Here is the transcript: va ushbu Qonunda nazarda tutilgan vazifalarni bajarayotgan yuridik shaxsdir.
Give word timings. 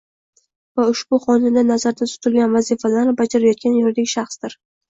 va 0.79 0.85
ushbu 0.93 1.19
Qonunda 1.25 1.65
nazarda 1.67 2.09
tutilgan 2.13 2.57
vazifalarni 2.57 3.15
bajarayotgan 3.23 3.81
yuridik 3.83 4.15
shaxsdir. 4.19 4.61